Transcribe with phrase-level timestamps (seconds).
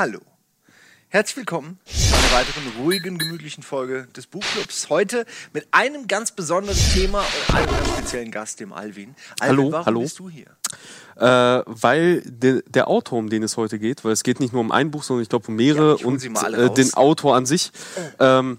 [0.00, 0.20] Hallo.
[1.08, 4.88] Herzlich willkommen zu einer weiteren ruhigen, gemütlichen Folge des Buchclubs.
[4.88, 9.14] Heute mit einem ganz besonderen Thema und einem ganz speziellen Gast, dem Alvin.
[9.40, 10.00] Alvin Hallo, warum hallo.
[10.00, 10.46] bist du hier?
[11.16, 14.62] Äh, weil de, der Autor, um den es heute geht, weil es geht nicht nur
[14.62, 17.70] um ein Buch, sondern ich glaube um mehrere Ja, und äh, den Autor an sich.
[18.18, 18.58] Ähm,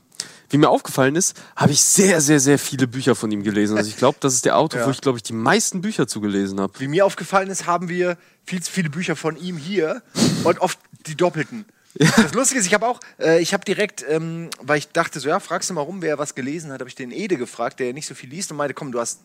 [0.51, 3.77] wie mir aufgefallen ist, habe ich sehr, sehr, sehr viele Bücher von ihm gelesen.
[3.77, 4.85] Also ich glaube, das ist der Autor, Ja.
[4.85, 6.77] wo ich glaube ich die meisten Bücher zugelesen habe.
[6.77, 10.01] Wie mir aufgefallen ist, haben wir viel zu viele Bücher von ihm hier
[10.43, 11.65] und oft die doppelten.
[11.95, 15.27] Das Lustige ist, ich habe auch, äh, ich habe direkt, ähm, weil ich dachte so,
[15.29, 17.93] ja, fragst du mal rum, wer was gelesen hat, habe ich den Ede gefragt, der
[17.93, 19.21] nicht so viel liest und meinte, komm, du hast,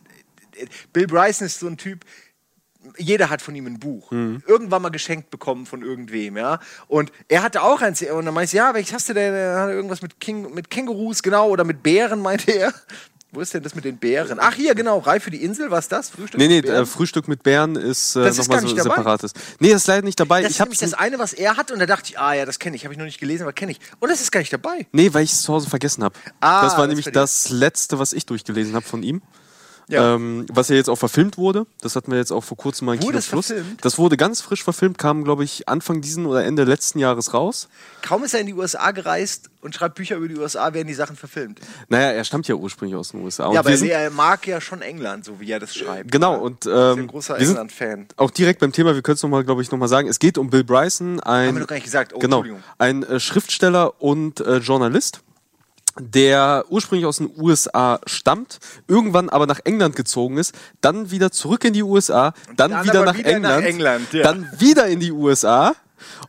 [0.56, 2.04] äh, Bill Bryson ist so ein Typ,
[2.98, 4.12] jeder hat von ihm ein Buch.
[4.46, 6.60] Irgendwann mal geschenkt bekommen von irgendwem, ja.
[6.86, 9.34] Und er hatte auch eins, und dann meinte ich, ja, welches hast du denn?
[9.34, 12.72] Er hatte irgendwas mit, King, mit Kängurus, genau, oder mit Bären, meinte er.
[13.32, 14.38] Wo ist denn das mit den Bären?
[14.40, 16.10] Ach, hier, genau, Reif für die Insel, was das?
[16.10, 16.84] Frühstück Nee, nee, mit Bären?
[16.84, 19.32] äh, Frühstück mit Bären ist äh, nochmal so separates.
[19.58, 20.42] Nee, das ist leider nicht dabei.
[20.42, 22.44] Das ich ist nämlich das eine, was er hat, und da dachte ich, ah ja,
[22.46, 22.84] das kenne ich.
[22.84, 23.80] Habe ich noch nicht gelesen, aber kenne ich.
[23.98, 24.86] Und das ist gar nicht dabei.
[24.92, 26.14] Nee, weil ich es zu Hause vergessen habe.
[26.40, 29.22] Ah, das war das nämlich das letzte, was ich durchgelesen habe von ihm.
[29.88, 30.14] Ja.
[30.14, 31.66] Ähm, was ja jetzt auch verfilmt wurde.
[31.80, 33.84] Das hatten wir jetzt auch vor kurzem mal in Wurde Kino verfilmt?
[33.84, 37.68] Das wurde ganz frisch verfilmt, kam, glaube ich, Anfang diesen oder Ende letzten Jahres raus.
[38.02, 40.94] Kaum ist er in die USA gereist und schreibt Bücher über die USA, werden die
[40.94, 41.60] Sachen verfilmt.
[41.88, 43.46] Naja, er stammt ja ursprünglich aus den USA.
[43.46, 46.10] Und ja, aber er mag ja schon England, so wie er das schreibt.
[46.10, 48.06] genau, und Ist ja ein ähm, großer England-Fan.
[48.16, 50.08] auch direkt beim Thema, wir können es nochmal, glaube ich, nochmal sagen.
[50.08, 52.12] Es geht um Bill Bryson, ein, Haben wir noch gar nicht gesagt.
[52.12, 52.44] Oh, genau,
[52.78, 55.20] ein äh, Schriftsteller und äh, Journalist,
[55.98, 58.58] der ursprünglich aus den USA stammt,
[58.88, 63.04] irgendwann aber nach England gezogen ist, dann wieder zurück in die USA, dann, dann wieder,
[63.04, 64.22] nach, wieder nach England, England, ja.
[64.22, 65.74] dann wieder in die USA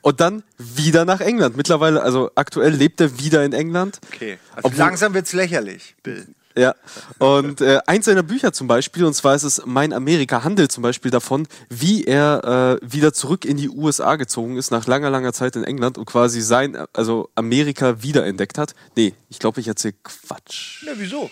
[0.02, 1.58] und dann wieder nach England.
[1.58, 4.00] Mittlerweile, also aktuell lebt er wieder in England.
[4.14, 4.40] Okay.
[4.56, 6.28] Also langsam wird's lächerlich, Bill.
[6.58, 6.74] Ja,
[7.20, 10.82] und äh, eins seiner Bücher zum Beispiel, und zwar ist es Mein Amerika handelt zum
[10.82, 15.34] Beispiel davon, wie er äh, wieder zurück in die USA gezogen ist, nach langer, langer
[15.34, 18.74] Zeit in England und quasi sein, also Amerika wiederentdeckt hat.
[18.96, 20.84] Nee, ich glaube, ich erzähle Quatsch.
[20.84, 21.30] Ja, wieso?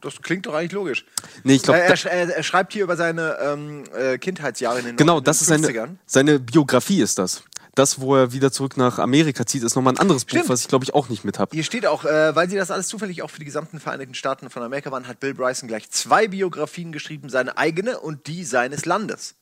[0.00, 1.06] Das klingt doch eigentlich logisch.
[1.44, 4.96] Nee, ich glaube, er, er, er schreibt hier über seine ähm, äh, Kindheitsjahre in den
[4.96, 5.96] genau, das ist seine, 50ern.
[6.04, 7.44] seine Biografie ist das.
[7.74, 10.44] Das, wo er wieder zurück nach Amerika zieht, ist nochmal ein anderes Stimmt.
[10.44, 11.54] Buch, was ich glaube ich auch nicht mit habe.
[11.54, 14.48] Hier steht auch, äh, weil sie das alles zufällig auch für die gesamten Vereinigten Staaten
[14.50, 18.84] von Amerika waren, hat Bill Bryson gleich zwei Biografien geschrieben, seine eigene und die seines
[18.84, 19.34] Landes.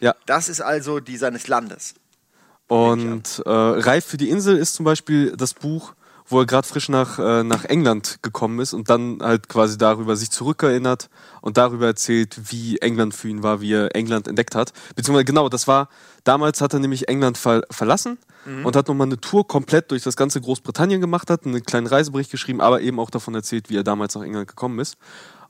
[0.00, 0.14] Ja.
[0.26, 1.94] Das ist also die seines Landes.
[2.68, 5.94] Und äh, Reif für die Insel ist zum Beispiel das Buch,
[6.26, 10.16] wo er gerade frisch nach, äh, nach England gekommen ist und dann halt quasi darüber
[10.16, 11.10] sich zurückerinnert
[11.42, 14.72] und darüber erzählt, wie England für ihn war, wie er England entdeckt hat.
[14.96, 15.88] Beziehungsweise genau, das war,
[16.24, 18.18] damals hat er nämlich England ver verlassen
[18.64, 22.30] und hat nochmal eine Tour komplett durch das ganze Großbritannien gemacht, hat einen kleinen Reisebericht
[22.30, 24.96] geschrieben, aber eben auch davon erzählt, wie er damals nach England gekommen ist.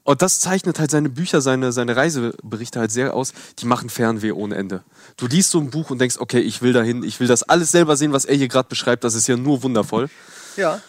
[0.04, 3.32] Und das zeichnet halt seine Bücher, seine, seine Reiseberichte halt sehr aus.
[3.58, 4.84] Die machen Fernweh ohne Ende.
[5.16, 7.72] Du liest so ein Buch und denkst, okay, ich will dahin, ich will das alles
[7.72, 9.02] selber sehen, was er hier gerade beschreibt.
[9.02, 10.10] Das ist ja nur wundervoll.
[10.56, 10.80] Ja.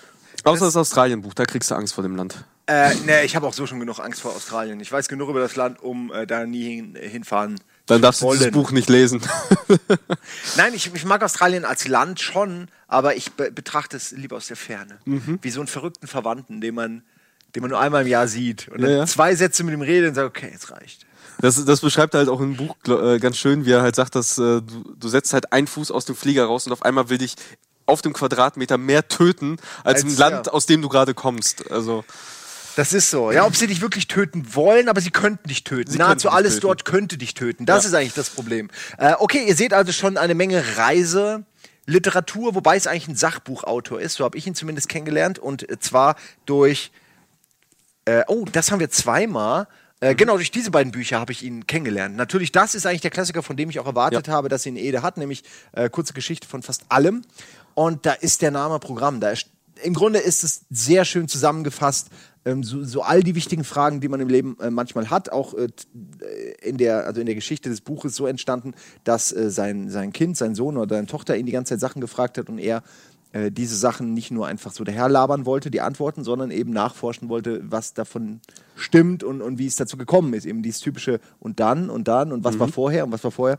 [0.44, 2.36] Außer das Australien-Buch, da kriegst du Angst vor dem Land.
[2.68, 4.80] Äh, ne, ich habe auch so schon genug Angst vor Australien.
[4.80, 8.32] Ich weiß genug über das Land, um äh, da nie hin, hinfahren Dann darfst du
[8.32, 8.54] dieses wollen.
[8.54, 9.22] Buch nicht lesen.
[10.58, 14.48] Nein, ich, ich mag Australien als Land schon, aber ich be betrachte es lieber aus
[14.48, 14.98] der Ferne.
[15.06, 15.40] Mhm.
[15.44, 17.04] Wie so einen verrückten Verwandten, den man,
[17.54, 18.68] den man nur einmal im Jahr sieht.
[18.70, 19.06] Und dann Ja, ja.
[19.06, 21.06] zwei Sätze mit ihm redet und sagt, okay, jetzt reicht.
[21.42, 24.16] Das, das beschreibt er halt auch im Buch äh, ganz schön, wie er halt sagt,
[24.16, 27.10] dass äh, du, du setzt halt einen Fuß aus dem Flieger raus und auf einmal
[27.10, 27.36] will dich
[27.86, 30.52] auf dem Quadratmeter mehr töten als, Als- im Land, ja.
[30.54, 31.70] aus dem du gerade kommst.
[31.72, 32.04] Also
[32.76, 33.32] Das ist so.
[33.32, 35.92] Ja, ob sie dich wirklich töten wollen, aber sie könnten dich töten.
[35.92, 36.62] Sie Nahezu alles töten.
[36.68, 37.66] dort könnte dich töten.
[37.66, 37.90] Das Ja.
[37.90, 38.70] ist eigentlich das Problem.
[38.98, 41.46] Äh, okay, ihr seht also schon eine Menge Reise.
[41.88, 46.16] Literatur, wobei es eigentlich ein Sachbuchautor ist, so habe ich ihn zumindest kennengelernt und zwar
[46.48, 46.92] durch
[48.06, 49.68] äh, oh, das haben wir zweimal.
[50.00, 50.18] Äh, Mhm.
[50.18, 52.16] Genau, durch diese beiden Bücher habe ich ihn kennengelernt.
[52.16, 54.34] Natürlich, das ist eigentlich der Klassiker, von dem ich auch erwartet Ja.
[54.34, 57.22] habe, dass ihn Ede hat, nämlich äh, kurze Geschichte von fast allem.
[57.76, 59.20] Und da ist der Name Programm.
[59.20, 59.48] Da ist,
[59.84, 62.08] Im Grunde ist es sehr schön zusammengefasst.
[62.46, 65.54] Ähm, so, so all die wichtigen Fragen, die man im Leben äh, manchmal hat, auch
[65.54, 65.68] äh,
[66.22, 68.74] äh, in der, also in der Geschichte des Buches so entstanden,
[69.04, 72.02] dass äh, sein, sein Kind, sein Sohn oder seine Tochter ihn die ganze Zeit Sachen
[72.02, 72.84] gefragt hat und er
[73.36, 77.62] äh, diese Sachen nicht nur einfach so daherlabern wollte, die Antworten, sondern eben nachforschen wollte,
[77.70, 78.40] was davon
[78.78, 80.46] stimmt und, und wie es dazu gekommen ist.
[80.46, 83.58] Eben dieses typische und dann und dann und was war vorher und was war vorher.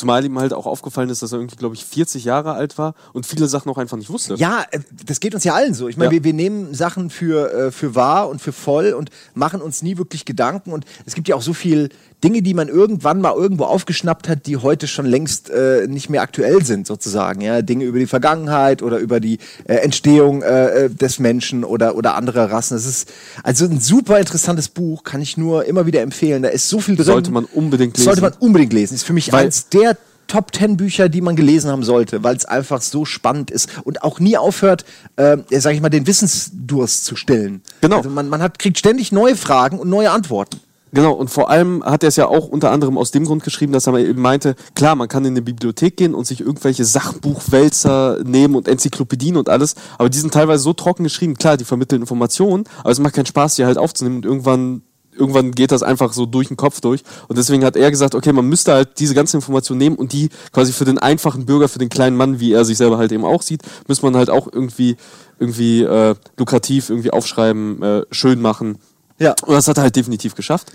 [0.00, 2.94] Zumal ihm halt auch aufgefallen ist, dass er irgendwie, glaube ich, 40 Jahre alt war
[3.12, 4.34] und viele Sachen auch einfach nicht wusste.
[4.34, 5.88] Ja, äh, das geht uns ja allen so.
[5.88, 6.12] Ich meine, Ja.
[6.12, 9.96] wir, wir nehmen Sachen für, äh, für wahr und für voll und machen uns nie
[9.98, 10.72] wirklich Gedanken.
[10.72, 11.90] Und es gibt ja auch so viel
[12.22, 16.20] Dinge, die man irgendwann mal irgendwo aufgeschnappt hat, die heute schon längst äh, nicht mehr
[16.20, 17.40] aktuell sind, sozusagen.
[17.40, 21.96] Ja, Dinge über die Vergangenheit oder über die äh, Entstehung äh, äh, des Menschen oder
[21.96, 22.74] oder anderer Rassen.
[22.76, 23.10] Das ist
[23.42, 26.42] also ein super interessantes Buch, kann ich nur immer wieder empfehlen.
[26.42, 27.06] Da ist so viel drin.
[27.06, 28.04] Sollte man unbedingt lesen.
[28.04, 28.94] Sollte man unbedingt lesen.
[28.94, 29.89] Ist für mich Weil- eins der
[30.30, 34.04] Top 10 Bücher, die man gelesen haben sollte, weil es einfach so spannend ist und
[34.04, 34.84] auch nie aufhört,
[35.16, 37.62] äh, sag ich mal, den Wissensdurst zu stillen.
[37.80, 37.96] Genau.
[37.96, 40.60] Also man, man hat, kriegt ständig neue Fragen und neue Antworten.
[40.92, 43.72] Genau, und vor allem hat er es ja auch unter anderem aus dem Grund geschrieben,
[43.72, 48.18] dass er eben meinte, klar, man kann in eine Bibliothek gehen und sich irgendwelche Sachbuchwälzer
[48.24, 52.02] nehmen und Enzyklopädien und alles, aber die sind teilweise so trocken geschrieben, klar, die vermitteln
[52.02, 54.82] Informationen, aber es macht keinen Spaß, die halt aufzunehmen und irgendwann
[55.12, 57.02] irgendwann geht das einfach so durch den Kopf durch.
[57.28, 60.30] Und deswegen hat er gesagt, okay, man müsste halt diese ganze Information nehmen und die
[60.52, 63.24] quasi für den einfachen Bürger, für den kleinen Mann, wie er sich selber halt eben
[63.24, 64.96] auch sieht, muss man halt auch irgendwie,
[65.38, 68.78] irgendwie äh, lukrativ irgendwie aufschreiben, äh, schön machen.
[69.20, 69.34] Ja.
[69.44, 70.72] Und das hat er halt definitiv geschafft.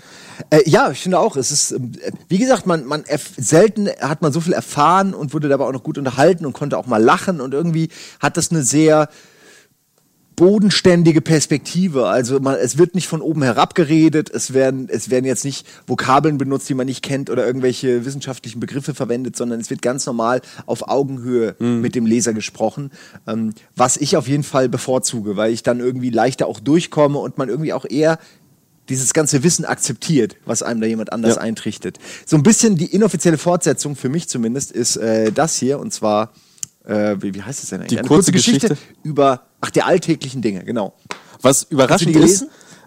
[0.50, 1.80] Äh, ja, ich finde auch, es ist, äh,
[2.28, 3.04] wie gesagt, man, man
[3.36, 6.78] selten hat man so viel erfahren und wurde dabei auch noch gut unterhalten und konnte
[6.78, 7.88] auch mal lachen und irgendwie
[8.20, 9.08] hat das eine sehr
[10.36, 12.06] bodenständige Perspektive.
[12.06, 15.66] Also man, es wird nicht von oben herab geredet, es werden, es werden jetzt nicht
[15.86, 20.04] Vokabeln benutzt, die man nicht kennt oder irgendwelche wissenschaftlichen Begriffe verwendet, sondern es wird ganz
[20.04, 21.80] normal auf Augenhöhe mhm.
[21.80, 22.90] mit dem Leser gesprochen,
[23.26, 27.38] ähm, was ich auf jeden Fall bevorzuge, weil ich dann irgendwie leichter auch durchkomme und
[27.38, 28.18] man irgendwie auch eher
[28.88, 31.40] dieses ganze Wissen akzeptiert, was einem da jemand anders ja.
[31.40, 31.98] eintrichtet.
[32.24, 36.32] So ein bisschen die inoffizielle Fortsetzung, für mich zumindest, ist äh, das hier, und zwar,
[36.86, 37.90] äh, wie, wie heißt es denn eigentlich?
[37.90, 40.94] Die Eine kurze, kurze Geschichte, Geschichte über Ach, der alltäglichen Dinge, genau.
[41.42, 42.46] Was überraschend ist,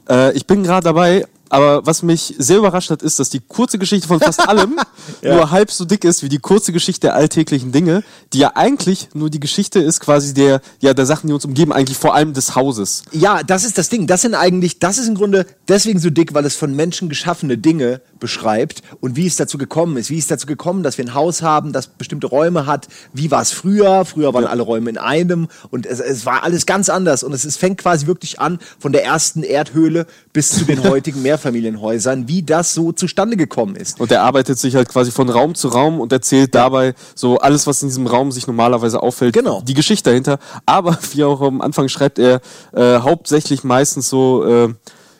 [0.09, 3.79] äh, ich bin gerade dabei, aber was mich sehr überrascht hat, ist, dass die kurze
[3.79, 4.79] Geschichte von fast allem
[5.21, 5.35] ja.
[5.35, 8.03] nur halb so dick ist wie die kurze Geschichte der alltäglichen Dinge,
[8.33, 11.73] die ja eigentlich nur die Geschichte ist, quasi der, ja, der Sachen, die uns umgeben,
[11.73, 13.03] eigentlich vor allem des Hauses.
[13.11, 14.05] Ja, das ist das Ding.
[14.05, 17.57] Das sind eigentlich, das ist im Grunde deswegen so dick, weil es von Menschen geschaffene
[17.57, 20.09] Dinge beschreibt und wie es dazu gekommen ist.
[20.09, 22.87] Wie ist es dazu gekommen, dass wir ein Haus haben, das bestimmte Räume hat?
[23.13, 24.05] Wie war es früher?
[24.05, 24.49] Früher waren ja.
[24.49, 27.79] alle Räume in einem und es, es war alles ganz anders und es, es fängt
[27.79, 32.91] quasi wirklich an von der ersten Erdhöhle bis zu den heutigen Mehrfamilienhäusern, wie das so
[32.91, 33.99] zustande gekommen ist.
[33.99, 36.63] Und er arbeitet sich halt quasi von Raum zu Raum und erzählt ja.
[36.63, 39.61] dabei so alles, was in diesem Raum sich normalerweise auffällt, genau.
[39.61, 40.39] die Geschichte dahinter.
[40.65, 42.41] Aber wie auch am Anfang schreibt er
[42.73, 44.73] äh, hauptsächlich meistens so äh,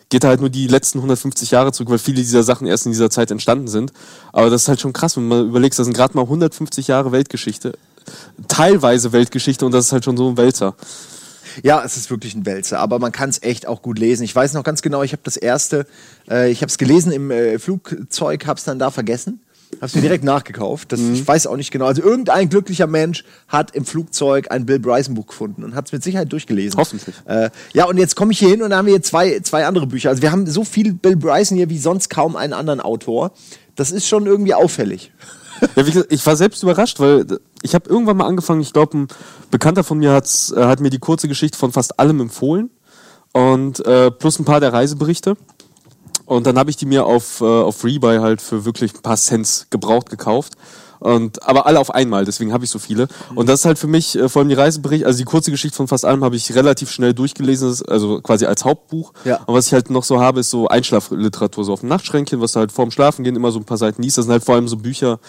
[0.09, 3.09] geht halt nur die letzten 150 Jahre zurück, weil viele dieser Sachen erst in dieser
[3.09, 3.93] Zeit entstanden sind.
[4.33, 7.11] Aber das ist halt schon krass, wenn man überlegt, das sind gerade mal 150 Jahre
[7.11, 7.77] Weltgeschichte,
[8.47, 10.75] teilweise Weltgeschichte und das ist halt schon so ein Wälzer.
[11.63, 14.23] Ja, es ist wirklich ein Wälzer, aber man kann es echt auch gut lesen.
[14.23, 15.85] Ich weiß noch ganz genau, ich habe das erste,
[16.29, 19.41] äh, ich habe es gelesen im äh, Flugzeug, habe es dann da vergessen.
[19.81, 20.91] Hab's mir direkt nachgekauft.
[20.91, 21.13] Das, mhm.
[21.13, 21.85] Ich weiß auch nicht genau.
[21.85, 25.91] Also irgendein glücklicher Mensch hat im Flugzeug ein Bill Bryson Buch gefunden und hat es
[25.91, 26.79] mit Sicherheit durchgelesen.
[26.79, 27.15] Hoffentlich.
[27.25, 29.65] Äh, ja, und jetzt komme ich hier hin und dann haben wir hier zwei, zwei
[29.65, 30.09] andere Bücher.
[30.09, 33.31] Also wir haben so viel Bill Bryson hier wie sonst kaum einen anderen Autor.
[33.75, 35.11] Das ist schon irgendwie auffällig.
[35.75, 37.25] Ja, wie gesagt, ich war selbst überrascht, weil
[37.61, 39.07] ich habe irgendwann mal angefangen, ich glaube, ein
[39.51, 42.69] Bekannter von mir hat's, äh, hat mir die kurze Geschichte von fast allem empfohlen
[43.33, 45.35] und äh, plus ein paar der Reiseberichte.
[46.29, 49.17] Und dann habe ich die mir auf, äh, auf Rebuy halt für wirklich ein paar
[49.17, 50.53] Cents gebraucht gekauft.
[50.99, 53.07] Und, aber alle auf einmal, deswegen habe ich so viele.
[53.33, 55.75] Und das ist halt für mich, äh, vor allem die Reiseberichte, also die kurze Geschichte
[55.75, 59.13] von fast allem habe ich relativ schnell durchgelesen, also quasi als Hauptbuch.
[59.25, 59.37] Ja.
[59.47, 62.51] Und was ich halt noch so habe, ist so Einschlafliteratur, so auf dem Nachtschränkchen, was
[62.51, 64.19] du halt vorm Schlafen gehen immer so ein paar Seiten liest.
[64.19, 65.19] Das sind halt vor allem so Bücher,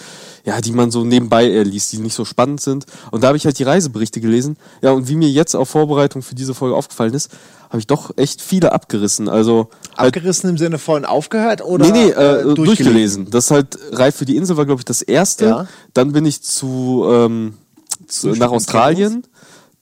[0.44, 2.86] ja, die man so nebenbei eher liest, die nicht so spannend sind.
[3.10, 4.56] Und da habe ich halt die Reiseberichte gelesen.
[4.82, 7.30] Ja, und wie mir jetzt auf Vorbereitung für diese Folge aufgefallen ist,
[7.68, 9.28] habe ich doch echt viele abgerissen.
[9.28, 12.64] Also halt abgerissen halt, im Sinne von aufgehört oder nee, nee, äh, durchgelesen.
[12.64, 13.30] durchgelesen.
[13.30, 15.44] Das halt Reif für die Insel war glaube ich das erste.
[15.46, 15.68] Ja.
[15.94, 17.54] Dann bin ich zu, ähm,
[18.08, 19.24] zu nach Australien.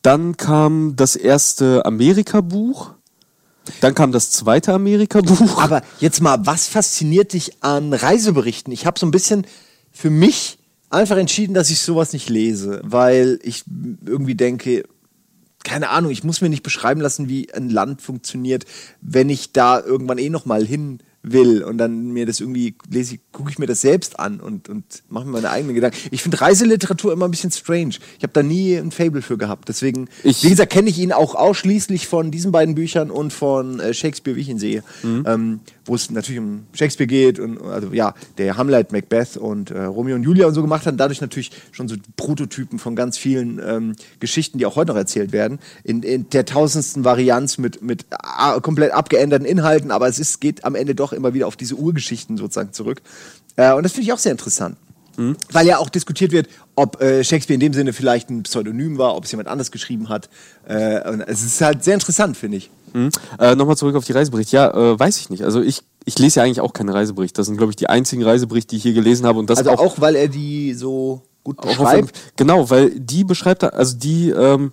[0.02, 2.92] Dann kam das erste Amerika-Buch.
[3.80, 5.62] Dann kam das zweite Amerika-Buch.
[5.62, 8.72] Aber jetzt mal, was fasziniert dich an Reiseberichten?
[8.72, 9.46] Ich habe so ein bisschen
[9.98, 10.58] für mich
[10.90, 13.64] einfach entschieden, dass ich sowas nicht lese, weil ich
[14.06, 14.84] irgendwie denke,
[15.64, 18.64] keine Ahnung, ich muss mir nicht beschreiben lassen, wie ein Land funktioniert,
[19.00, 23.18] wenn ich da irgendwann eh noch mal hin will und dann mir das irgendwie lese
[23.32, 25.98] gucke ich mir das selbst an und, und mache mir meine eigenen Gedanken.
[26.12, 27.96] Ich finde Reiseliteratur immer ein bisschen strange.
[28.18, 29.68] Ich habe da nie ein Fable für gehabt.
[29.68, 33.80] Deswegen, ich, wie gesagt, kenne ich ihn auch ausschließlich von diesen beiden Büchern und von
[33.80, 34.84] äh, Shakespeare, wie ich ihn sehe.
[35.02, 35.24] Mhm.
[35.26, 39.84] Ähm, wo es natürlich um Shakespeare geht und also ja, der Hamlet, Macbeth und äh,
[39.84, 43.60] Romeo und Julia und so gemacht hat, dadurch natürlich schon so Prototypen von ganz vielen
[43.66, 48.06] ähm, Geschichten, die auch heute noch erzählt werden, in, in der tausendsten Varianz mit, mit
[48.62, 52.36] komplett abgeänderten Inhalten, aber es ist, geht am Ende doch immer wieder auf diese Urgeschichten
[52.36, 53.02] sozusagen zurück.
[53.56, 54.76] Äh, und das finde ich auch sehr interessant.
[55.16, 55.36] Mhm.
[55.50, 59.16] Weil ja auch diskutiert wird, ob äh, Shakespeare in dem Sinne vielleicht ein Pseudonym war,
[59.16, 60.28] ob es jemand anders geschrieben hat.
[60.66, 62.70] Äh, und es ist halt sehr interessant, finde ich.
[62.92, 63.10] Mhm.
[63.38, 64.56] Äh, Nochmal zurück auf die Reiseberichte.
[64.56, 65.44] Ja, äh, weiß ich nicht.
[65.44, 67.38] Also ich, ich lese ja eigentlich auch keine Reiseberichte.
[67.38, 69.38] Das sind, glaube ich, die einzigen Reiseberichte, die ich hier gelesen habe.
[69.38, 72.18] Und das also auch, auch, weil er die so gut beschreibt?
[72.36, 74.72] Genau, weil die beschreibt, also die ähm,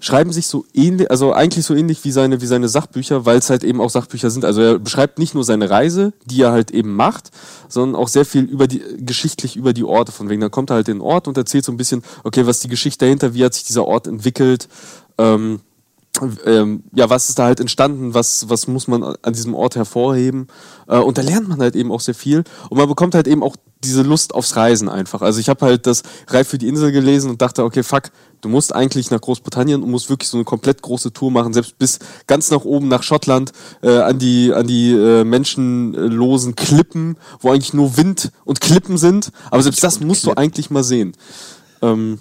[0.00, 3.50] schreiben sich so ähnlich, also eigentlich so ähnlich wie seine, wie seine Sachbücher, weil es
[3.50, 4.44] halt eben auch Sachbücher sind.
[4.44, 7.30] Also er beschreibt nicht nur seine Reise, die er halt eben macht,
[7.68, 10.12] sondern auch sehr viel über die, geschichtlich über die Orte.
[10.12, 12.46] Von wegen, dann kommt er halt in den Ort und erzählt so ein bisschen, okay,
[12.46, 14.68] was ist die Geschichte dahinter, wie hat sich dieser Ort entwickelt,
[15.18, 15.60] ähm,
[16.46, 20.46] ähm, ja, was ist da halt entstanden, was, was muss man an diesem Ort hervorheben.
[20.86, 22.44] Äh, und da lernt man halt eben auch sehr viel.
[22.70, 25.22] Und man bekommt halt eben auch diese Lust aufs Reisen einfach.
[25.22, 28.04] Also ich habe halt das Reif für die Insel gelesen und dachte, okay, fuck,
[28.40, 31.78] du musst eigentlich nach Großbritannien und musst wirklich so eine komplett große Tour machen, selbst
[31.78, 33.52] bis ganz nach oben nach Schottland,
[33.82, 39.32] äh, an die, an die äh, menschenlosen Klippen, wo eigentlich nur Wind und Klippen sind.
[39.50, 41.12] Aber selbst das musst du eigentlich mal sehen.
[41.82, 42.20] Ähm,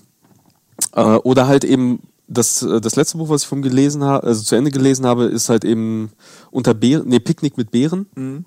[0.96, 4.44] äh, oder halt eben das, äh, das letzte Buch, was ich vom gelesen habe, also
[4.44, 6.12] zu Ende gelesen habe, ist halt eben
[6.52, 8.08] unter Bären, nee, Picknick mit Bären.
[8.16, 8.46] Mhm.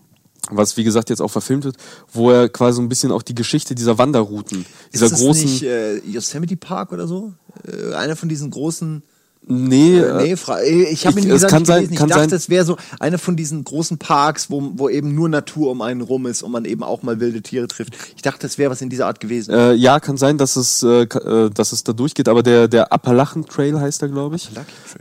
[0.48, 1.76] Was wie gesagt jetzt auch verfilmt wird,
[2.12, 5.44] wo er quasi so ein bisschen auch die Geschichte dieser Wanderrouten, dieser ist das großen.
[5.44, 7.32] Nicht, äh, Yosemite Park oder so?
[7.66, 9.02] Äh, einer von diesen großen
[9.48, 12.08] Nee, äh, nee fra- ich habe ihn es gesagt, kann ich, sein- gelesen, ich kann
[12.08, 15.70] dachte, sein- es wäre so einer von diesen großen Parks, wo, wo eben nur Natur
[15.70, 17.94] um einen rum ist und man eben auch mal wilde Tiere trifft.
[18.16, 19.54] Ich dachte, es wäre was in dieser Art gewesen.
[19.54, 22.92] Äh, ja, kann sein, dass es, äh, äh, dass es da durchgeht, aber der, der
[22.92, 24.50] Appalachen Trail heißt er, glaube ich.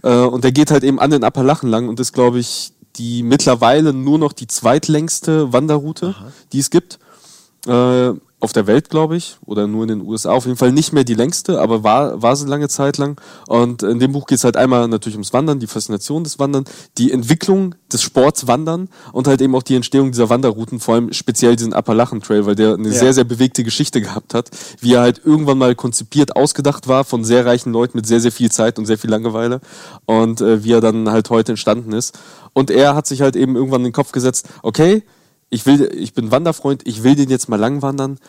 [0.04, 3.24] Äh, und der geht halt eben an den Appalachen lang und ist, glaube ich, die
[3.24, 6.16] mittlerweile nur noch die zweitlängste Wanderroute,
[6.54, 7.00] die es gibt.
[7.68, 8.12] Äh,
[8.46, 10.32] auf der Welt, glaube ich, oder nur in den USA.
[10.32, 13.20] Auf jeden Fall nicht mehr die längste, aber war, war sie lange Zeit lang.
[13.48, 16.64] Und in dem Buch geht es halt einmal natürlich ums Wandern, die Faszination des Wandern,
[16.98, 21.12] die Entwicklung des Sports Wandern und halt eben auch die Entstehung dieser Wanderrouten, vor allem
[21.12, 22.94] speziell diesen Appalachen Trail, weil der eine Ja.
[22.94, 24.50] sehr, sehr bewegte Geschichte gehabt hat,
[24.80, 28.32] wie er halt irgendwann mal konzipiert, ausgedacht war von sehr reichen Leuten mit sehr, sehr
[28.32, 29.60] viel Zeit und sehr viel Langeweile
[30.06, 32.18] und äh, wie er dann halt heute entstanden ist.
[32.54, 35.04] Und er hat sich halt eben irgendwann in den Kopf gesetzt, okay,
[35.50, 38.20] ich will, ich bin Wanderfreund, ich will den jetzt mal lang wandern,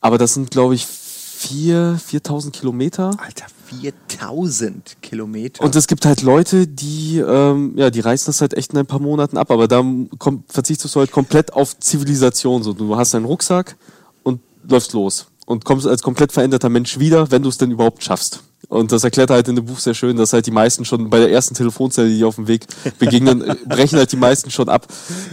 [0.00, 3.10] aber das sind, glaube ich, vier, 4000 Kilometer.
[3.18, 5.64] Alter, 4000 Kilometer.
[5.64, 8.86] Und es gibt halt Leute, die, ähm, ja, die reißen das halt echt in ein
[8.86, 9.82] paar Monaten ab, aber da
[10.18, 12.62] komm, verzichtest du halt komplett auf Zivilisation.
[12.62, 13.76] So, du hast deinen Rucksack
[14.22, 18.04] und läufst los und kommst als komplett veränderter Mensch wieder, wenn du es denn überhaupt
[18.04, 18.42] schaffst.
[18.68, 21.10] Und das erklärt er halt in dem Buch sehr schön, dass halt die meisten schon
[21.10, 22.66] bei der ersten Telefonzelle, die auf dem Weg
[22.98, 24.86] begegnen, äh, brechen halt die meisten schon ab.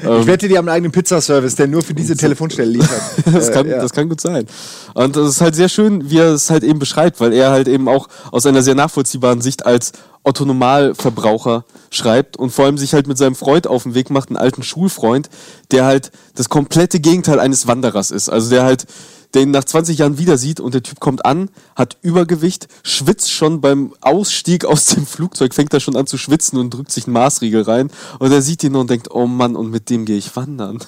[0.04, 3.02] Ähm, ich wette, die haben einen eigenen Pizzaservice, der nur für diese Telefonstelle liefert.
[3.32, 3.80] das, Äh, kann, ja.
[3.80, 4.48] das kann gut sein.
[4.94, 7.68] Und das ist halt sehr schön, wie er es halt eben beschreibt, weil er halt
[7.68, 9.92] eben auch aus einer sehr nachvollziehbaren Sicht als
[10.28, 14.38] Otto-Normalverbraucher schreibt und vor allem sich halt mit seinem Freund auf den Weg macht, einen
[14.38, 15.30] alten Schulfreund,
[15.72, 18.30] der halt das komplette Gegenteil eines Wanderers ist.
[18.30, 18.86] Also der halt,
[19.34, 23.32] der ihn nach 20 Jahren wieder sieht und der Typ kommt an, hat Übergewicht, schwitzt
[23.32, 27.06] schon beim Ausstieg aus dem Flugzeug, fängt er schon an zu schwitzen und drückt sich
[27.06, 30.18] einen Maßriegel rein und er sieht ihn und denkt, oh Mann, und mit dem gehe
[30.18, 30.80] ich wandern.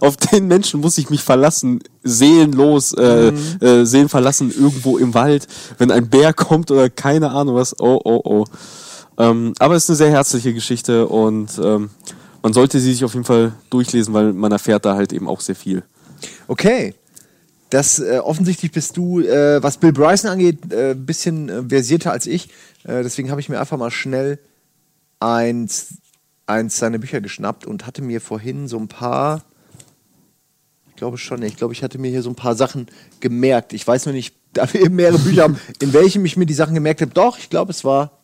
[0.00, 5.46] Auf den Menschen muss ich mich verlassen, seelenlos, äh, äh, Seelen verlassen irgendwo im Wald,
[5.78, 7.78] wenn ein Bär kommt oder keine Ahnung was.
[7.80, 8.44] Oh, oh, oh.
[9.18, 11.90] Ähm, aber es ist eine sehr herzliche Geschichte und ähm,
[12.42, 15.40] man sollte sie sich auf jeden Fall durchlesen, weil man erfährt da halt eben auch
[15.40, 15.82] sehr viel.
[16.48, 16.94] Okay.
[17.70, 22.10] Das äh, offensichtlich bist du, äh, was Bill Bryson angeht, ein äh, bisschen äh, versierter
[22.10, 22.48] als ich.
[22.82, 24.40] Äh, deswegen habe ich mir einfach mal schnell
[25.20, 25.94] eins,
[26.46, 29.44] eins seiner Bücher geschnappt und hatte mir vorhin so ein paar,
[31.00, 32.86] glaube schon, ich glaube, ich hatte mir hier so ein paar Sachen
[33.20, 33.72] gemerkt.
[33.72, 36.54] Ich weiß nur nicht, da wir eben mehrere Bücher haben, in welchem ich mir die
[36.54, 37.10] Sachen gemerkt habe.
[37.12, 38.18] Doch, ich glaube, es war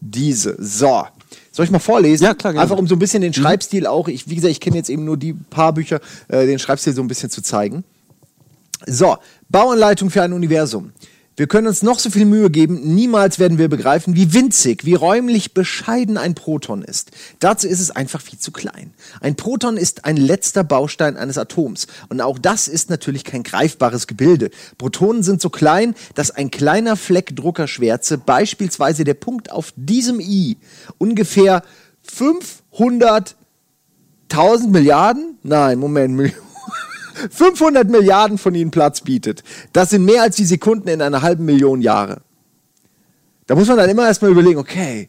[0.00, 0.56] diese.
[0.58, 1.04] So.
[1.52, 2.24] Soll ich mal vorlesen?
[2.24, 2.62] Ja, klar, gerne.
[2.62, 5.04] Einfach um so ein bisschen den Schreibstil auch, ich, wie gesagt, ich kenne jetzt eben
[5.04, 7.84] nur die paar Bücher, äh, den Schreibstil so ein bisschen zu zeigen.
[8.86, 9.16] So,
[9.48, 10.92] Bauanleitung für ein Universum.
[11.38, 14.94] Wir können uns noch so viel Mühe geben, niemals werden wir begreifen, wie winzig, wie
[14.94, 17.12] räumlich bescheiden ein Proton ist.
[17.38, 18.92] Dazu ist es einfach viel zu klein.
[19.20, 21.86] Ein Proton ist ein letzter Baustein eines Atoms.
[22.08, 24.50] Und auch das ist natürlich kein greifbares Gebilde.
[24.78, 30.56] Protonen sind so klein, dass ein kleiner Fleck Druckerschwärze, beispielsweise der Punkt auf diesem I,
[30.98, 31.62] ungefähr
[32.12, 35.38] 500.000 Milliarden?
[35.44, 36.47] Nein, Moment, Millionen.
[37.30, 39.42] 500 Milliarden von ihnen Platz bietet.
[39.72, 42.22] Das sind mehr als die Sekunden in einer halben Million Jahre.
[43.46, 45.08] Da muss man dann immer erstmal überlegen, okay,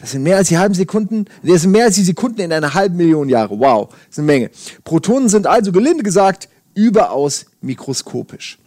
[0.00, 2.74] das sind mehr als die halben Sekunden, das sind mehr als die Sekunden in einer
[2.74, 3.58] halben Million Jahre.
[3.58, 4.50] Wow, das ist eine Menge.
[4.82, 8.58] Protonen sind also gelinde gesagt überaus mikroskopisch.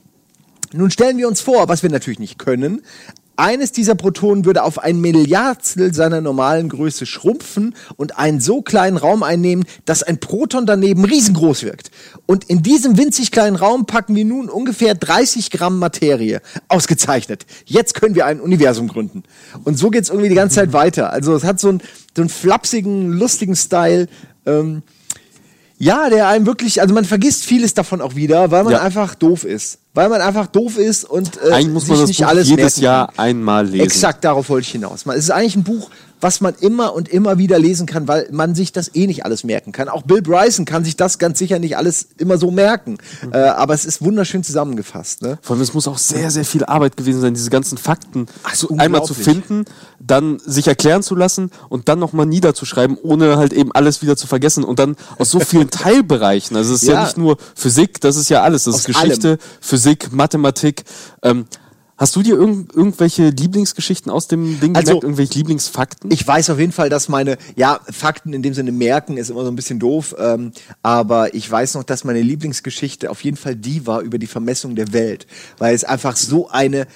[0.73, 2.81] Nun stellen wir uns vor, was wir natürlich nicht können,
[3.37, 8.97] eines dieser Protonen würde auf ein Milliardstel seiner normalen Größe schrumpfen und einen so kleinen
[8.97, 11.91] Raum einnehmen, dass ein Proton daneben riesengroß wirkt.
[12.25, 16.41] Und in diesem winzig kleinen Raum packen wir nun ungefähr 30 Gramm Materie.
[16.67, 17.45] Ausgezeichnet.
[17.65, 19.23] Jetzt können wir ein Universum gründen.
[19.63, 21.11] Und so geht's irgendwie die ganze Zeit weiter.
[21.13, 21.81] Also es hat so einen,
[22.15, 24.07] so einen flapsigen, lustigen Style.
[24.45, 24.81] Ähm,
[25.79, 28.81] ja, der einem wirklich, also man vergisst vieles davon auch wieder, weil man Ja.
[28.81, 29.77] einfach doof ist.
[29.93, 32.77] Weil man einfach doof ist und äh, Eigentlich muss man das nicht Buch alles jedes
[32.77, 33.19] Jahr kann.
[33.25, 33.85] einmal lesen.
[33.85, 35.05] Exakt, darauf wollte ich hinaus.
[35.05, 35.89] Es ist eigentlich ein Buch,
[36.19, 39.43] was man immer und immer wieder lesen kann, weil man sich das eh nicht alles
[39.43, 39.87] merken kann.
[39.87, 42.97] Auch Bill Bryson kann sich das ganz sicher nicht alles immer so merken.
[43.23, 43.33] Mhm.
[43.33, 45.21] Äh, aber es ist wunderschön zusammengefasst.
[45.21, 45.37] Ne?
[45.43, 48.53] Vor allem, es muss auch sehr, sehr viel Arbeit gewesen sein, diese ganzen Fakten Ach,
[48.55, 49.65] zu, einmal zu finden,
[49.99, 54.25] dann sich erklären zu lassen und dann nochmal niederzuschreiben, ohne halt eben alles wieder zu
[54.25, 56.57] vergessen und dann aus so vielen Teilbereichen.
[56.57, 57.03] Also es ist ja, Ja.
[57.03, 58.63] nicht nur Physik, das ist ja alles.
[58.63, 60.83] Das ist Aus Geschichte, Physik, Mathematik.
[61.23, 61.45] Ähm,
[61.97, 65.03] hast du dir irgend, irgendwelche Lieblingsgeschichten aus dem Ding Also, gemerkt?
[65.03, 66.11] Irgendwelche Lieblingsfakten?
[66.11, 69.43] Ich weiß auf jeden Fall, dass meine, ja, Fakten in dem Sinne merken ist immer
[69.43, 70.51] so ein bisschen doof, ähm,
[70.83, 74.75] aber ich weiß noch, dass meine Lieblingsgeschichte auf jeden Fall die war über die Vermessung
[74.75, 75.25] der Welt,
[75.57, 76.87] weil es einfach so eine,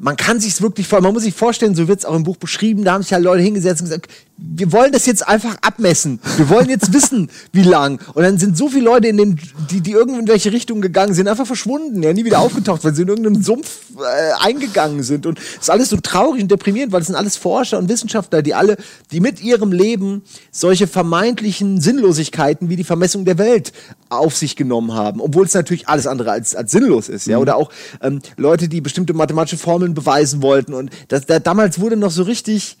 [0.00, 2.84] man kann sich's wirklich vor, man muss sich vorstellen, so wird's auch im Buch beschrieben,
[2.84, 6.18] da haben sich ja Leute hingesetzt und gesagt, wir wollen das jetzt einfach abmessen.
[6.38, 8.00] Wir wollen jetzt wissen, wie lang.
[8.14, 9.40] Und dann sind so viele Leute in den,
[9.70, 12.94] die, die irgendwo in welche Richtung gegangen sind, einfach verschwunden, ja, nie wieder aufgetaucht, weil
[12.94, 15.26] sie in irgendeinen Sumpf äh, eingegangen sind.
[15.26, 18.40] Und es ist alles so traurig und deprimierend, weil es sind alles Forscher und Wissenschaftler,
[18.40, 18.78] die alle,
[19.12, 23.72] die mit ihrem Leben solche vermeintlichen Sinnlosigkeiten wie die Vermessung der Welt
[24.10, 27.38] auf sich genommen haben, obwohl es natürlich alles andere als, als sinnlos ist, ja.
[27.38, 27.70] Oder auch
[28.02, 30.74] ähm, Leute, die bestimmte mathematische Formeln beweisen wollten.
[30.74, 32.76] Und das, da, damals wurde noch so richtig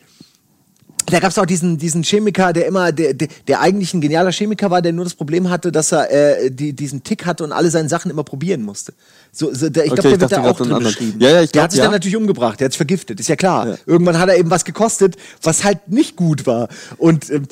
[1.12, 4.32] da gab es auch diesen, diesen Chemiker, der immer, der, der, der eigentlich ein genialer
[4.32, 7.52] Chemiker war, der nur das Problem hatte, dass er äh, die, diesen Tick hatte und
[7.52, 8.92] alle seine Sachen immer probieren musste.
[9.32, 11.20] So, so, der, ich Okay, glaube, ich der wird dachte da auch drin beschrieben.
[11.20, 11.84] Ja, ja, ich der glaub, hat sich ja.
[11.84, 13.68] dann natürlich umgebracht, der hat sich vergiftet, ist ja klar.
[13.68, 13.76] Ja.
[13.86, 16.68] Irgendwann hat er eben was gekostet, was halt nicht gut war.
[16.98, 17.44] Und ähm,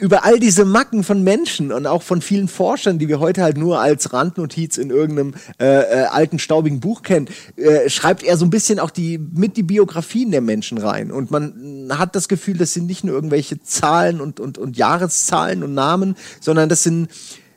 [0.00, 3.58] über all diese Macken von Menschen und auch von vielen Forschern, die wir heute halt
[3.58, 8.46] nur als Randnotiz in irgendeinem äh, äh, alten, staubigen Buch kennen, äh, schreibt er so
[8.46, 11.10] ein bisschen auch die, mit die Biografien der Menschen rein.
[11.10, 15.62] Und man hat das Gefühl, das sind nicht nur irgendwelche Zahlen und, und, und Jahreszahlen
[15.62, 17.08] und Namen, sondern das sind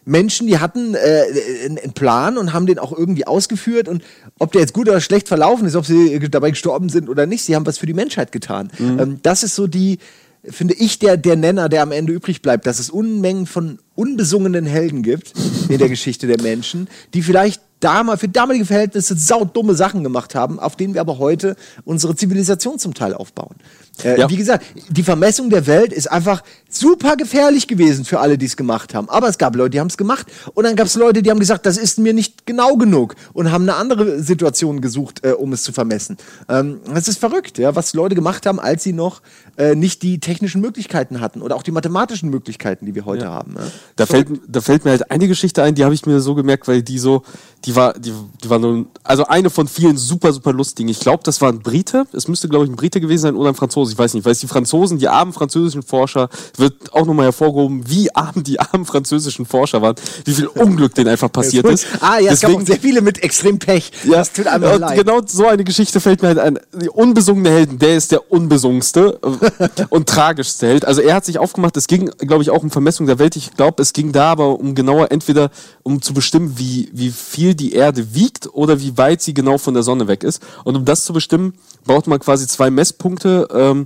[0.05, 1.23] Menschen, die hatten äh,
[1.65, 4.03] einen Plan und haben den auch irgendwie ausgeführt und
[4.39, 7.43] ob der jetzt gut oder schlecht verlaufen ist, ob sie dabei gestorben sind oder nicht,
[7.43, 8.71] sie haben was für die Menschheit getan.
[8.79, 9.99] Ähm, das ist so die,
[10.43, 14.65] finde ich, der, der Nenner, der am Ende übrig bleibt, dass es Unmengen von unbesungenen
[14.65, 15.33] Helden gibt
[15.67, 20.59] in der Geschichte der Menschen, die vielleicht damals für damalige Verhältnisse saudumme Sachen gemacht haben,
[20.59, 23.55] auf denen wir aber heute unsere Zivilisation zum Teil aufbauen.
[24.03, 24.29] Äh, Ja.
[24.29, 28.55] Wie gesagt, die Vermessung der Welt ist einfach super gefährlich gewesen für alle, die es
[28.57, 29.09] gemacht haben.
[29.09, 30.27] Aber es gab Leute, die haben es gemacht.
[30.53, 33.51] Und dann gab es Leute, die haben gesagt, das ist mir nicht genau genug und
[33.51, 36.17] haben eine andere Situation gesucht, äh, um es zu vermessen.
[36.47, 39.21] Ähm, das ist verrückt, ja, was Leute gemacht haben, als sie noch
[39.57, 43.55] äh, nicht die technischen Möglichkeiten hatten oder auch die mathematischen Möglichkeiten, die wir heute haben.
[43.57, 43.63] Ja.
[43.95, 46.67] Da fällt, da fällt mir halt eine Geschichte ein, die habe ich mir so gemerkt,
[46.67, 47.23] weil die so,
[47.65, 50.89] die war, die, die war nur, also eine von vielen super, super lustigen.
[50.89, 52.05] Ich glaube, das war ein Brite.
[52.13, 53.88] Es müsste, glaube ich, ein Brite gewesen sein oder ein Franzose.
[53.91, 57.89] Ich weiß nicht, weil es die Franzosen, die armen französischen Forscher, wird auch nochmal hervorgehoben,
[57.89, 61.85] wie arm die armen französischen Forscher waren, wie viel Unglück denen einfach passiert ist.
[62.01, 63.91] Ah, ja, es gab Deswegen- auch sehr viele mit extrem Pech.
[64.05, 64.97] ja, das tut einem und leid.
[64.97, 66.59] genau so eine Geschichte fällt mir halt ein.
[66.81, 69.19] Die unbesungene Helden, der ist der unbesungste
[69.59, 70.85] äh, und tragischste Held.
[70.85, 73.35] Also er hat sich aufgemacht, es ging, glaube ich, auch um Vermessung der Welt.
[73.35, 75.49] Ich glaube, es ging da aber um genauer entweder
[75.83, 79.73] um zu bestimmen, wie, wie viel die Erde wiegt oder wie weit sie genau von
[79.73, 80.41] der Sonne weg ist.
[80.63, 81.53] Und um das zu bestimmen,
[81.85, 83.78] braucht man quasi zwei Messpunkte ähm,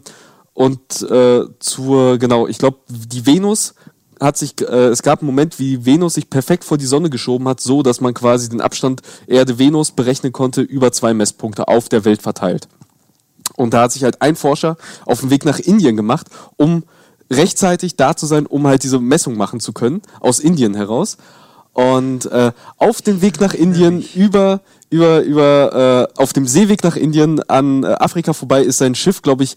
[0.53, 3.73] und äh, zur, genau, ich glaube, die Venus
[4.19, 7.47] hat sich, äh, es gab einen Moment, wie Venus sich perfekt vor die Sonne geschoben
[7.47, 12.05] hat, so dass man quasi den Abstand Erde-Venus berechnen konnte über zwei Messpunkte auf der
[12.05, 12.67] Welt verteilt.
[13.55, 16.27] Und da hat sich halt ein Forscher auf den Weg nach Indien gemacht,
[16.57, 16.83] um
[17.31, 21.17] rechtzeitig da zu sein, um halt diese Messung machen zu können, aus Indien heraus.
[21.73, 24.61] Und äh, auf dem Weg nach Indien, über,
[24.93, 29.21] über, über, äh, auf dem Seeweg nach Indien an äh, Afrika vorbei, ist sein Schiff,
[29.23, 29.55] glaube ich,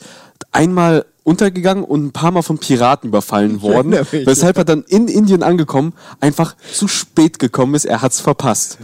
[0.51, 4.83] einmal untergegangen und ein paar Mal von Piraten überfallen worden, erinnere mich, weshalb er dann
[4.89, 8.79] in Indien angekommen, einfach zu spät gekommen ist, er hat's verpasst.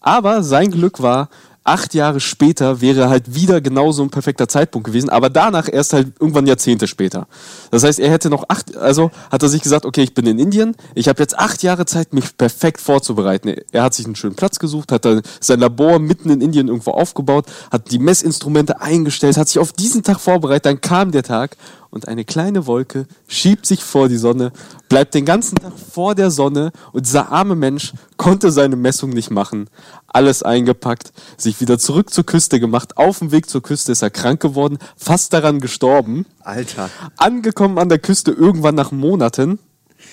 [0.00, 1.28] Aber sein Glück war,
[1.64, 6.12] acht Jahre später wäre halt wieder genauso ein perfekter Zeitpunkt gewesen, aber danach erst halt
[6.20, 7.26] irgendwann Jahrzehnte später.
[7.70, 10.38] Das heißt, er hätte noch acht, also hat er sich gesagt, okay, ich bin in
[10.38, 13.54] Indien, ich habe jetzt acht Jahre Zeit, mich perfekt vorzubereiten.
[13.72, 16.90] Er hat sich einen schönen Platz gesucht, hat dann sein Labor mitten in Indien irgendwo
[16.90, 21.56] aufgebaut, hat die Messinstrumente eingestellt, hat sich auf diesen Tag vorbereitet, dann kam der Tag
[21.94, 24.52] und eine kleine Wolke schiebt sich vor die Sonne,
[24.88, 29.30] bleibt den ganzen Tag vor der Sonne und dieser arme Mensch konnte seine Messung nicht
[29.30, 29.70] machen.
[30.08, 32.96] Alles eingepackt, sich wieder zurück zur Küste gemacht.
[32.96, 36.26] Auf dem Weg zur Küste ist er krank geworden, fast daran gestorben.
[36.40, 36.90] Alter.
[37.16, 39.58] Angekommen an der Küste irgendwann nach Monaten,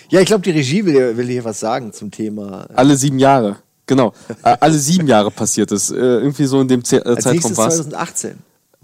[0.10, 2.67] Ja, ich glaube, die Regie will, will hier was sagen zum Thema.
[2.76, 3.58] alle sieben Jahre.
[3.88, 4.13] Genau,
[4.44, 5.89] Äh, alle sieben Jahre passiert es.
[5.89, 7.76] Äh, Irgendwie so in dem äh, Zeitraum war es.
[7.78, 8.38] 2018.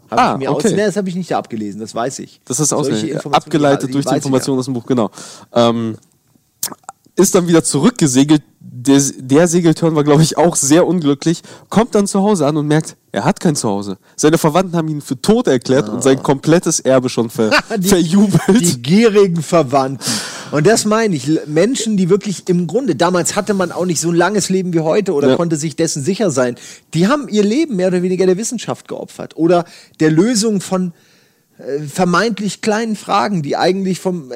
[0.10, 0.68] Hab Ah, ich mir okay.
[0.68, 2.40] aus, nee, das habe ich nicht da abgelesen, das weiß ich.
[2.46, 2.88] Das ist aus
[3.32, 5.10] abgeleitet die durch die weiß ich Informationen aus dem Buch, genau.
[5.54, 5.98] Ähm,
[7.16, 12.06] ist dann wieder zurückgesegelt, der, der Segeltörn war, glaube ich, auch sehr unglücklich, kommt dann
[12.08, 13.98] zu Hause an und merkt, er hat kein Zuhause.
[14.16, 18.62] Seine Verwandten haben ihn für tot erklärt und sein komplettes Erbe schon ver die, verjubelt.
[18.62, 20.06] Die gierigen Verwandten.
[20.52, 21.30] Und das meine ich.
[21.46, 24.80] Menschen, die wirklich im Grunde, damals hatte man auch nicht so ein langes Leben wie
[24.80, 25.36] heute oder Ja.
[25.36, 26.56] konnte sich dessen sicher sein.
[26.94, 29.66] Die haben ihr Leben mehr oder weniger der Wissenschaft geopfert oder
[30.00, 30.94] der Lösung von
[31.88, 34.36] vermeintlich kleinen Fragen, die eigentlich vom, äh,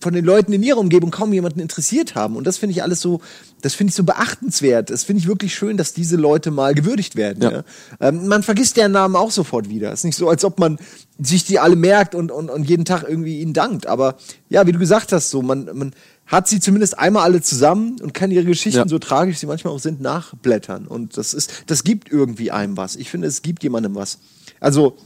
[0.00, 2.34] von den Leuten in ihrer Umgebung kaum jemanden interessiert haben.
[2.34, 3.20] Und das finde ich alles so,
[3.62, 4.90] das finde ich so beachtenswert.
[4.90, 7.42] Das finde ich wirklich schön, dass diese Leute mal gewürdigt werden.
[7.42, 7.50] Ja.
[7.52, 7.64] Ja.
[8.00, 9.92] Ähm, man vergisst deren Namen auch sofort wieder.
[9.92, 10.78] Es ist nicht so, als ob man
[11.18, 13.86] sich die alle merkt und, und, und jeden Tag irgendwie ihnen dankt.
[13.86, 14.16] Aber
[14.48, 15.92] ja, wie du gesagt hast, so, man, man
[16.26, 18.88] hat sie zumindest einmal alle zusammen und kann ihre Geschichten, Ja.
[18.88, 20.86] so tragisch sie manchmal auch sind, nachblättern.
[20.88, 22.96] Und das ist, das gibt irgendwie einem was.
[22.96, 24.18] Ich finde, es gibt jemandem was.
[24.60, 24.96] Also,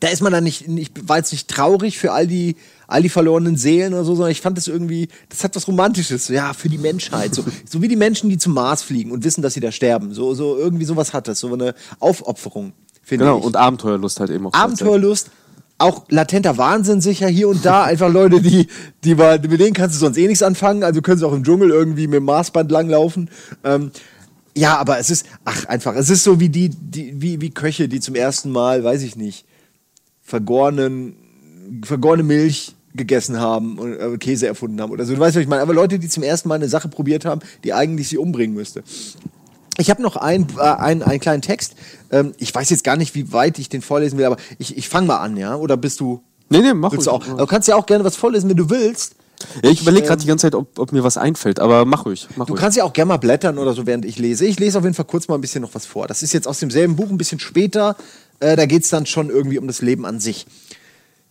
[0.00, 3.08] da ist man dann nicht, nicht war jetzt nicht traurig für all die, all die
[3.08, 6.68] verlorenen Seelen oder so, sondern ich fand das irgendwie, das hat was Romantisches, ja, für
[6.68, 7.34] die Menschheit.
[7.34, 10.12] So, so wie die Menschen, die zum Mars fliegen und wissen, dass sie da sterben.
[10.12, 12.72] So, so irgendwie sowas hat das, so eine Aufopferung,
[13.02, 13.44] finde Genau, ich.
[13.44, 14.52] und Abenteuerlust halt eben auch.
[14.52, 15.30] Abenteuerlust,
[15.78, 17.84] auch latenter Wahnsinn sicher hier und da.
[17.84, 18.66] Einfach Leute, die,
[19.04, 20.82] die war, mit denen kannst du sonst eh nichts anfangen.
[20.82, 23.30] Also können sie auch im Dschungel irgendwie mit dem Maßband langlaufen.
[23.64, 23.92] Ähm,
[24.56, 27.88] ja, aber es ist, ach, einfach, es ist so wie die, die wie, wie Köche,
[27.88, 29.44] die zum ersten Mal, weiß ich nicht,
[30.28, 31.16] vergorenen,
[31.84, 35.14] vergorene Milch gegessen haben und äh, Käse erfunden haben oder so.
[35.14, 35.62] Du weißt, was ich meine.
[35.62, 38.82] Aber Leute, die zum ersten Mal eine Sache probiert haben, die eigentlich sie umbringen müsste.
[39.78, 41.74] Ich habe noch ein, äh, einen, einen kleinen Text.
[42.10, 44.88] Ähm, ich weiß jetzt gar nicht, wie weit ich den vorlesen will, aber ich, ich
[44.88, 45.56] fange mal an, ja?
[45.56, 46.20] Oder bist du.
[46.50, 47.30] Nee, nee, mach Willst du ruhig.
[47.30, 47.36] auch?
[47.38, 49.14] Du kannst ja auch gerne was vorlesen, wenn du willst.
[49.62, 52.26] Ja, ich überlege gerade die ganze Zeit, ob, ob mir was einfällt, aber mach ruhig.
[52.34, 52.60] Mach Du ruhig.
[52.60, 54.44] kannst ja auch gerne mal blättern oder so, während ich lese.
[54.46, 56.08] Ich lese auf jeden Fall kurz mal ein bisschen noch was vor.
[56.08, 57.96] Das ist jetzt aus demselben Buch, ein bisschen später.
[58.40, 60.46] Äh, da geht es dann schon irgendwie um das Leben an sich.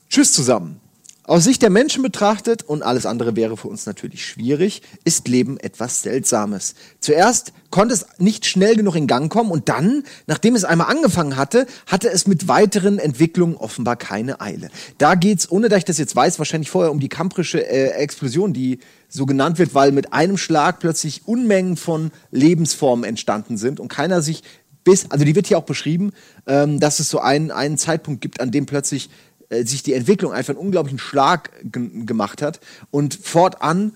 [0.10, 0.80] Tschüss zusammen.
[1.28, 5.60] Aus Sicht der Menschen betrachtet, und alles andere wäre für uns natürlich schwierig, ist Leben
[5.60, 6.74] etwas Seltsames.
[7.02, 11.36] Zuerst konnte es nicht schnell genug in Gang kommen und dann, nachdem es einmal angefangen
[11.36, 14.70] hatte, hatte es mit weiteren Entwicklungen offenbar keine Eile.
[15.00, 18.54] Da geht's, ohne dass ich das jetzt weiß, wahrscheinlich vorher um die kamprische äh, Explosion,
[18.54, 23.89] die so genannt wird, weil mit einem Schlag plötzlich Unmengen von Lebensformen entstanden sind und
[23.89, 24.43] keiner sich
[24.88, 26.13] bis, also die wird hier auch beschrieben,
[26.45, 29.10] ähm, dass es so einen, einen Zeitpunkt gibt, an dem plötzlich
[29.50, 33.91] äh, sich die Entwicklung einfach einen unglaublichen Schlag ge gemacht hat und fortan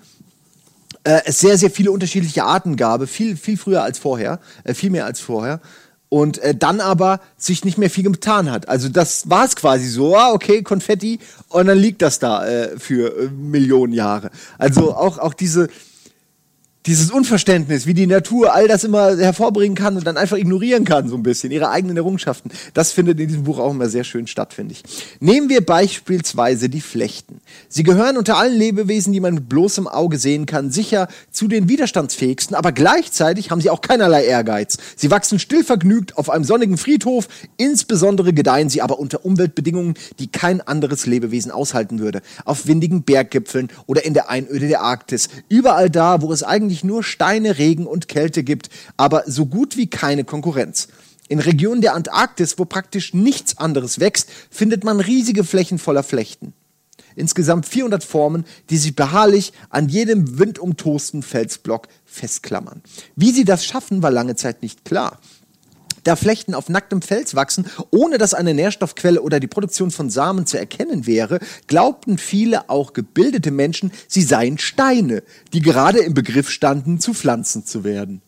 [1.05, 4.89] äh, es sehr, sehr viele unterschiedliche Arten gab, viel, viel früher als vorher, äh, viel
[4.89, 5.61] mehr als vorher.
[6.09, 8.67] Und äh, dann aber sich nicht mehr viel getan hat.
[8.67, 12.77] Also das war es quasi so, ah, okay, Konfetti, und dann liegt das da äh,
[12.77, 14.29] für äh, Millionen Jahre.
[14.57, 15.69] Also auch, auch diese,
[16.87, 21.09] dieses Unverständnis, wie die Natur all das immer hervorbringen kann und dann einfach ignorieren kann,
[21.09, 22.51] so ein bisschen, ihre eigenen Errungenschaften.
[22.73, 24.83] Das findet in diesem Buch auch immer sehr schön statt, finde ich.
[25.19, 27.39] Nehmen wir beispielsweise die Flechten.
[27.69, 31.69] Sie gehören unter allen Lebewesen, die man mit bloßem Auge sehen kann, sicher zu den
[31.69, 34.77] widerstandsfähigsten, aber gleichzeitig haben sie auch keinerlei Ehrgeiz.
[34.95, 40.61] Sie wachsen stillvergnügt auf einem sonnigen Friedhof, insbesondere gedeihen sie aber unter Umweltbedingungen, die kein
[40.61, 42.21] anderes Lebewesen aushalten würde.
[42.43, 45.29] Auf windigen Berggipfeln oder in der Einöde der Arktis.
[45.47, 49.87] Überall da, wo es eigentlich nur Steine, Regen und Kälte gibt, aber so gut wie
[49.87, 50.87] keine Konkurrenz.
[51.27, 56.53] In Regionen der Antarktis, wo praktisch nichts anderes wächst, findet man riesige Flächen voller Flechten.
[57.15, 62.81] Insgesamt 400 Formen, die sich beharrlich an jedem windumtosten Felsblock festklammern.
[63.15, 65.19] Wie sie das schaffen, war lange Zeit nicht klar.
[66.03, 70.45] Da Flechten auf nacktem Fels wachsen, ohne dass eine Nährstoffquelle oder die Produktion von Samen
[70.45, 76.49] zu erkennen wäre, glaubten viele, auch gebildete Menschen, sie seien Steine, die gerade im Begriff
[76.49, 78.21] standen, zu Pflanzen zu werden.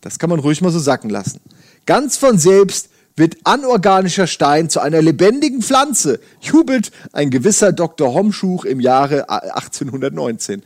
[0.00, 1.40] Das kann man ruhig mal so sacken lassen.
[1.86, 8.12] Ganz von selbst wird anorganischer Stein zu einer lebendigen Pflanze, jubelt ein gewisser Dr.
[8.12, 10.62] Homschuch im Jahre 1819.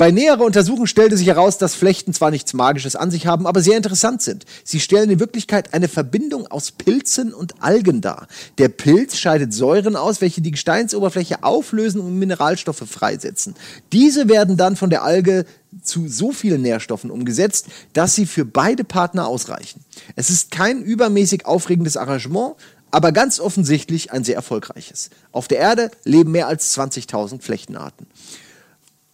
[0.00, 3.60] Bei näherer Untersuchung stellte sich heraus, dass Flechten zwar nichts Magisches an sich haben, aber
[3.60, 4.46] sehr interessant sind.
[4.64, 8.26] Sie stellen in Wirklichkeit eine Verbindung aus Pilzen und Algen dar.
[8.56, 13.54] Der Pilz scheidet Säuren aus, welche die Gesteinsoberfläche auflösen und Mineralstoffe freisetzen.
[13.92, 15.44] Diese werden dann von der Alge
[15.82, 19.84] zu so vielen Nährstoffen umgesetzt, dass sie für beide Partner ausreichen.
[20.16, 22.54] Es ist kein übermäßig aufregendes Arrangement,
[22.90, 25.10] aber ganz offensichtlich ein sehr erfolgreiches.
[25.30, 28.06] Auf der Erde leben mehr als 20.000 Flechtenarten.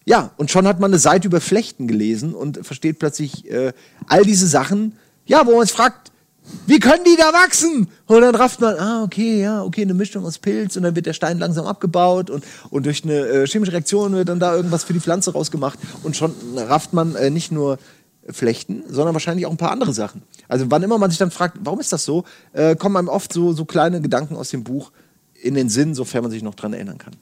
[0.09, 3.73] Ja, und schon hat man eine Seite über Flechten gelesen und versteht plötzlich äh,
[4.07, 6.13] all diese Sachen, ja, wo man sich fragt,
[6.67, 7.89] wie können die da wachsen?
[8.07, 11.07] Und dann rafft man, ah, okay, ja, okay, eine Mischung aus Pilz und dann wird
[11.07, 14.85] der Stein langsam abgebaut und, und durch eine äh, chemische Reaktion wird dann da irgendwas
[14.85, 17.79] für die Pflanze rausgemacht und schon rafft man äh, nicht nur
[18.31, 20.23] Flechten, sondern wahrscheinlich auch ein paar andere Sachen.
[20.47, 23.33] Also wann immer man sich dann fragt, warum ist das so, äh, kommen einem oft
[23.33, 24.93] so, so kleine Gedanken aus dem Buch
[25.35, 27.15] in den Sinn, sofern man sich noch dran erinnern kann.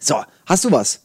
[0.00, 1.00] So, hast du was?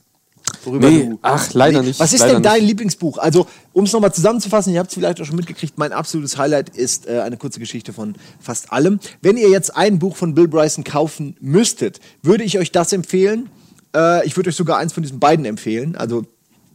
[0.65, 1.19] Worüber Nee, du.
[1.21, 2.67] ach, leider nicht, Was ist leider denn dein nicht.
[2.69, 3.17] Lieblingsbuch?
[3.17, 6.69] Also, um es nochmal zusammenzufassen, ihr habt es vielleicht auch schon mitgekriegt, mein absolutes Highlight
[6.69, 8.99] ist äh, eine kurze Geschichte von fast allem.
[9.21, 13.49] Wenn ihr jetzt ein Buch von Bill Bryson kaufen müsstet, würde ich euch das empfehlen.
[13.95, 15.95] Äh, ich würde euch sogar eins von diesen beiden empfehlen.
[15.95, 16.23] Also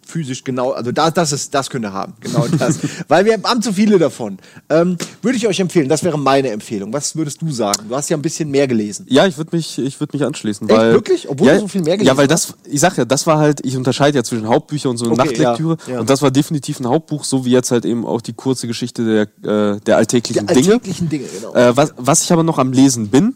[0.06, 2.78] physisch genau, also da, das ist, das könnt ihr haben, genau das.
[3.08, 4.38] Weil wir haben zu viele davon.
[4.70, 6.92] Ähm, würde ich euch empfehlen, das wäre meine Empfehlung.
[6.92, 7.86] Was würdest du sagen?
[7.88, 9.06] Du hast ja ein bisschen mehr gelesen.
[9.08, 10.68] Ja, ich würde mich, ich würde mich anschließen.
[10.68, 11.28] Echt, weil, wirklich?
[11.28, 13.38] Obwohl ja, du so viel mehr Ja, gelesen weil das, ich sag ja, das war
[13.38, 15.76] halt, ich unterscheide ja zwischen Hauptbücher und so Okay, Nachtlektüre.
[15.86, 16.00] ja, ja.
[16.00, 19.26] Und das war definitiv ein Hauptbuch, so wie jetzt halt eben auch die kurze Geschichte
[19.42, 20.72] der, äh, der alltäglichen Die Dinge.
[20.74, 21.54] alltäglichen Dinge, genau.
[21.54, 23.34] Äh, was, was ich aber noch am Lesen bin,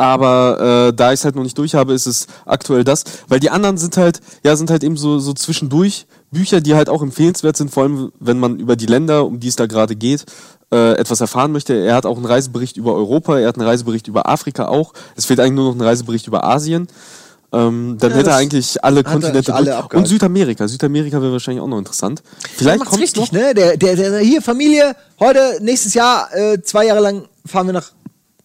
[0.00, 3.38] aber äh, da ich es halt noch nicht durch habe, ist es aktuell das, weil
[3.38, 7.02] die anderen sind halt, ja, sind halt eben so, so zwischendurch Bücher, die halt auch
[7.02, 10.24] empfehlenswert sind, vor allem wenn man über die Länder, um die es da gerade geht,
[10.72, 11.74] äh, etwas erfahren möchte.
[11.74, 14.94] Er hat auch einen Reisebericht über Europa, er hat einen Reisebericht über Afrika auch.
[15.16, 16.88] Es fehlt eigentlich nur noch ein Reisebericht über Asien.
[17.52, 20.66] Ähm, dann Ja, hätte er eigentlich alle Kontinente alle und Südamerika.
[20.66, 22.22] Südamerika wäre wahrscheinlich auch noch interessant.
[22.56, 23.38] Vielleicht kommt richtig, noch.
[23.38, 23.52] ne?
[23.52, 27.90] Der, der, der, hier, Familie, heute, nächstes Jahr, äh, zwei Jahre lang fahren wir nach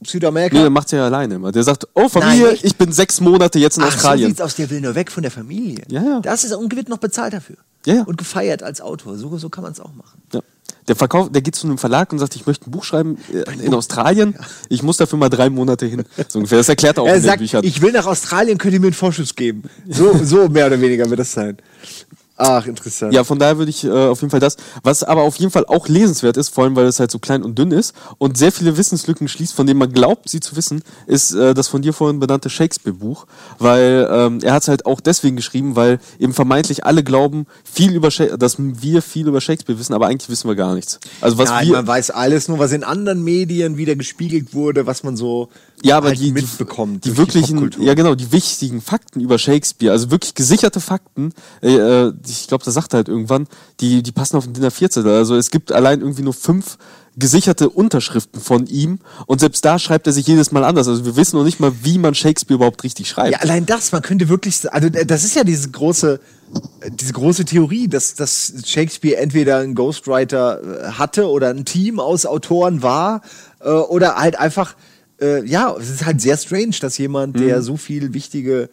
[0.07, 0.55] Südamerika.
[0.55, 1.51] Nee, der macht's ja alleine immer.
[1.51, 4.29] Der sagt, oh Familie, Nein, ich bin sechs Monate jetzt in Ach, so Australien.
[4.29, 5.83] sieht's aus, der will nur weg von der Familie.
[5.89, 6.19] Ja, ja.
[6.21, 7.57] Das ist, und wird noch bezahlt dafür.
[7.85, 8.03] Ja, ja.
[8.03, 9.17] Und gefeiert als Autor.
[9.17, 10.21] So, so kann man es auch machen.
[10.33, 10.41] Ja.
[10.87, 13.65] Der verkauft, der geht zu einem Verlag und sagt, ich möchte ein Buch schreiben äh,
[13.65, 14.35] in Australien.
[14.69, 16.03] Ich muss dafür mal drei Monate hin.
[16.27, 16.59] So ungefähr.
[16.59, 17.63] Das erklärt er auch Er in den sagt, Büchern.
[17.63, 19.63] ich will nach Australien, könnt ihr mir einen Vorschuss geben.
[19.89, 21.57] So, so mehr oder weniger wird das sein.
[22.37, 23.13] Ach, interessant.
[23.13, 24.57] Ja, von daher würde ich äh, auf jeden Fall das.
[24.83, 27.43] Was aber auf jeden Fall auch lesenswert ist, vor allem weil es halt so klein
[27.43, 30.81] und dünn ist und sehr viele Wissenslücken schließt, von denen man glaubt, sie zu wissen,
[31.07, 33.25] ist äh, das von dir vorhin benannte Shakespeare-Buch.
[33.57, 37.93] Weil ähm, er hat es halt auch deswegen geschrieben, weil eben vermeintlich alle glauben, viel
[37.93, 40.99] über Sha dass wir viel über Shakespeare wissen, aber eigentlich wissen wir gar nichts.
[41.21, 41.73] Also was Nein, wir.
[41.77, 45.49] man weiß alles, nur was in anderen Medien wieder gespiegelt wurde, was man so
[45.83, 47.05] Ja, aber halt die, mitbekommt.
[47.05, 47.85] die, die wirklichen, Popkultur.
[47.85, 52.63] ja genau, die wichtigen Fakten über Shakespeare, also wirklich gesicherte Fakten, äh, äh, ich glaube,
[52.63, 53.47] das sagt er halt irgendwann,
[53.79, 55.11] die, die passen auf den DIN A4-Zettel.
[55.11, 56.77] Also es gibt allein irgendwie nur fünf
[57.17, 60.87] gesicherte Unterschriften von ihm und selbst da schreibt er sich jedes Mal anders.
[60.87, 63.31] Also wir wissen noch nicht mal, wie man Shakespeare überhaupt richtig schreibt.
[63.31, 66.19] Ja, allein das, man könnte wirklich, also äh, das ist ja diese große,
[66.81, 71.99] äh, diese große Theorie, dass, dass Shakespeare entweder einen Ghostwriter äh, hatte oder ein Team
[71.99, 73.21] aus Autoren war
[73.61, 74.75] äh, oder halt einfach,
[75.21, 78.69] äh, ja, es ist halt sehr strange, dass jemand, der so viel wichtige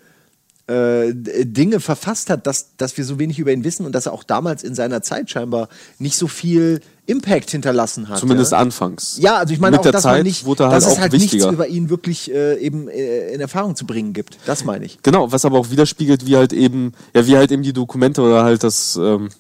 [0.69, 4.13] äh, Dinge verfasst hat, dass, dass wir so wenig über ihn wissen und dass er
[4.13, 8.19] auch damals in seiner Zeit scheinbar nicht so viel Impact hinterlassen hat.
[8.19, 8.59] Zumindest ja?
[8.59, 9.19] anfangs.
[9.21, 11.13] Ja, also ich meine Mit auch, der dass Zeit nicht, wurde halt dass es halt
[11.13, 11.47] wichtiger.
[11.47, 14.39] nichts über ihn wirklich äh, eben äh, in Erfahrung zu bringen gibt.
[14.47, 15.03] Das meine ich.
[15.03, 18.45] Genau, was aber auch widerspiegelt, wie halt eben, ja, wie halt eben die Dokumente oder
[18.45, 19.31] halt das, ähm,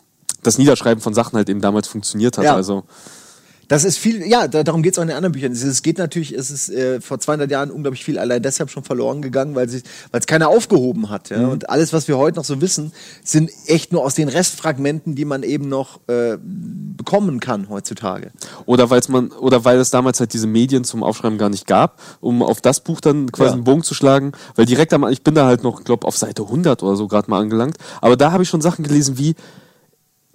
[0.42, 2.44] das Niederschreiben von Sachen halt eben damals funktioniert hat.
[2.44, 2.56] Ja.
[2.56, 2.82] Also
[3.72, 5.50] Das ist viel, ja, da, darum geht es auch in den anderen Büchern.
[5.50, 9.22] Es, geht natürlich, es ist äh, vor 200 Jahren unglaublich viel allein deshalb schon verloren
[9.22, 11.30] gegangen, weil es keiner aufgehoben hat.
[11.30, 11.46] Ja?
[11.46, 12.92] Und alles, was wir heute noch so wissen,
[13.24, 18.32] sind echt nur aus den Restfragmenten, die man eben noch äh, bekommen kann heutzutage.
[18.66, 21.98] Oder weil's man, oder weil es damals halt diese Medien zum Aufschreiben gar nicht gab,
[22.20, 23.54] um auf das Buch dann quasi Ja.
[23.54, 24.32] einen Bogen zu schlagen.
[24.54, 27.30] Weil direkt am, ich bin da halt noch, glaube auf Seite 100 oder so gerade
[27.30, 27.78] mal angelangt.
[28.02, 29.34] Aber da habe ich schon Sachen gelesen wie,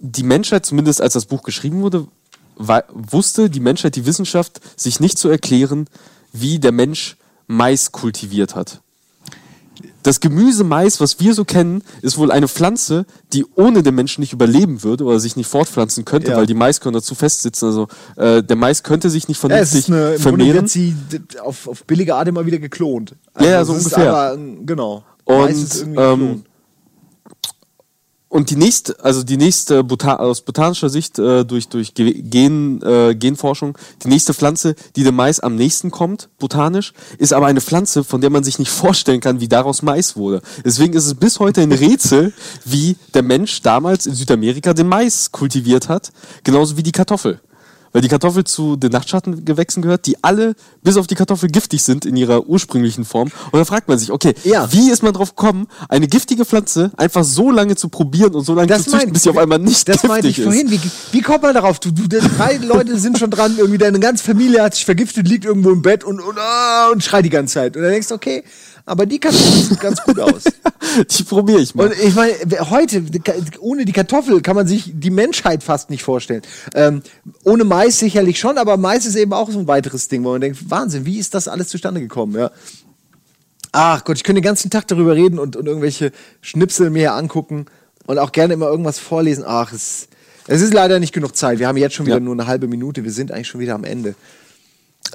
[0.00, 2.06] die Menschheit, zumindest als das Buch geschrieben wurde,
[2.58, 5.86] wusste die Menschheit, die Wissenschaft, sich nicht zu erklären,
[6.32, 7.16] wie der Mensch
[7.46, 8.80] Mais kultiviert hat.
[10.02, 14.20] Das Gemüse Mais, was wir so kennen, ist wohl eine Pflanze, die ohne den Menschen
[14.22, 16.36] nicht überleben würde oder sich nicht fortpflanzen könnte, Ja.
[16.36, 17.66] weil die Maiskörner zu fest sitzen.
[17.66, 20.54] Also äh, der Mais könnte sich nicht Ja, es vernünftig ist eine, vermehren.
[20.54, 20.94] wird sie
[21.42, 23.14] auf, auf billige Art immer wieder geklont.
[23.38, 24.12] Ja, ja, so ungefähr.
[24.14, 25.04] Aber, genau.
[25.24, 25.48] Und,
[25.82, 26.44] ähm, geklont.
[28.30, 32.82] Und die nächste, also die nächste Bota aus botanischer Sicht äh, durch durch Ge Gen,
[32.82, 37.62] äh, Genforschung, die nächste Pflanze, die dem Mais am nächsten kommt, botanisch, ist aber eine
[37.62, 40.42] Pflanze, von der man sich nicht vorstellen kann, wie daraus Mais wurde.
[40.62, 42.34] Deswegen ist es bis heute ein Rätsel,
[42.66, 46.12] wie der Mensch damals in Südamerika den Mais kultiviert hat,
[46.44, 47.40] genauso wie die Kartoffel.
[47.92, 52.04] Weil die Kartoffel zu den Nachtschattengewächsen gehört, die alle bis auf die Kartoffel giftig sind
[52.04, 53.28] in ihrer ursprünglichen Form.
[53.46, 54.70] Und dann fragt man sich, okay, Ja.
[54.72, 58.54] wie ist man drauf gekommen, eine giftige Pflanze einfach so lange zu probieren und so
[58.54, 60.70] lange Das zu züchten, meinte bis sie auf einmal nicht Das meinte giftig ich vorhin.
[60.70, 60.80] Wie,
[61.12, 61.78] wie kommt man darauf?
[61.80, 65.44] Du, du, drei Leute sind schon dran, irgendwie deine ganze Familie hat sich vergiftet, liegt
[65.44, 67.76] irgendwo im Bett und, und, ah, und schreit die ganze Zeit.
[67.76, 68.44] Und dann denkst du, okay,
[68.88, 70.44] aber die Kartoffel sieht ganz gut aus.
[71.10, 71.88] Die probiere ich mal.
[71.88, 72.32] Und ich meine,
[72.70, 73.02] heute,
[73.60, 76.42] ohne die Kartoffel kann man sich die Menschheit fast nicht vorstellen.
[76.74, 77.02] Ähm,
[77.44, 80.40] ohne Mais sicherlich schon, aber Mais ist eben auch so ein weiteres Ding, wo man
[80.40, 82.34] denkt, Wahnsinn, wie ist das alles zustande gekommen?
[82.36, 82.50] Ja.
[83.72, 87.14] Ach Gott, ich könnte den ganzen Tag darüber reden und, und irgendwelche Schnipsel mir hier
[87.14, 87.66] angucken
[88.06, 89.44] und auch gerne immer irgendwas vorlesen.
[89.46, 90.08] Ach, es,
[90.46, 91.58] es ist leider nicht genug Zeit.
[91.58, 92.20] Wir haben jetzt schon wieder Ja.
[92.20, 93.04] nur eine halbe Minute.
[93.04, 94.14] Wir sind eigentlich schon wieder am Ende.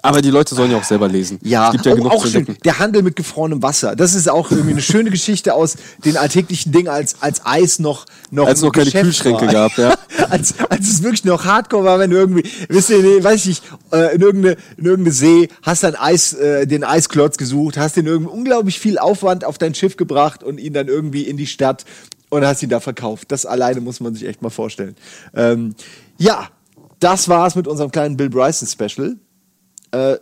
[0.02, 1.40] Aber die Leute sollen ja auch selber lesen.
[1.44, 2.58] Ja, es gibt ja oh, genug auch zu schön.
[2.66, 3.96] Der Handel mit gefrorenem Wasser.
[3.96, 8.06] Das ist auch irgendwie eine schöne Geschichte aus den alltäglichen Dingen, als, als Eis noch,
[8.32, 9.54] noch Als es noch keine Geschäft Kühlschränke war.
[9.54, 9.96] gab, ja.
[10.30, 13.48] als, als es wirklich noch Hardcore war, wenn du irgendwie, wisst ihr, nee, weiß ich
[13.48, 17.98] nicht, äh, in irgendeine, in irgendeine See, hast dann Eis, äh, den Eisklotz gesucht, hast
[17.98, 21.48] den irgendwie unglaublich viel Aufwand auf dein Schiff gebracht und ihn dann irgendwie in die
[21.48, 21.86] Stadt
[22.30, 23.32] und hast ihn da verkauft.
[23.32, 24.96] Das alleine muss man sich echt mal vorstellen.
[25.36, 25.76] Ähm,
[26.18, 26.50] ja,
[27.00, 29.18] das war's mit unserem kleinen Bill Bryson Special.
[29.94, 30.18] Äh,